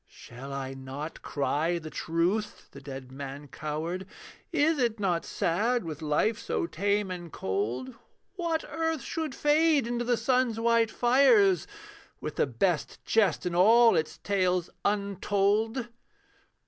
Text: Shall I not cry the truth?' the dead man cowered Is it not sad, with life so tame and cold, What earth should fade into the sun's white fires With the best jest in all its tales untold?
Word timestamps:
Shall 0.07 0.51
I 0.51 0.73
not 0.73 1.21
cry 1.21 1.77
the 1.77 1.91
truth?' 1.91 2.71
the 2.71 2.81
dead 2.81 3.11
man 3.11 3.47
cowered 3.47 4.07
Is 4.51 4.79
it 4.79 4.99
not 4.99 5.25
sad, 5.25 5.83
with 5.85 6.01
life 6.01 6.39
so 6.39 6.65
tame 6.65 7.11
and 7.11 7.31
cold, 7.31 7.93
What 8.33 8.65
earth 8.67 9.03
should 9.03 9.35
fade 9.35 9.85
into 9.85 10.03
the 10.03 10.17
sun's 10.17 10.59
white 10.59 10.89
fires 10.89 11.67
With 12.19 12.37
the 12.37 12.47
best 12.47 13.05
jest 13.05 13.45
in 13.45 13.53
all 13.53 13.95
its 13.95 14.17
tales 14.17 14.71
untold? 14.83 15.89